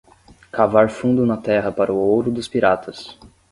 [0.51, 3.15] Cavar fundo na terra para o ouro dos piratas.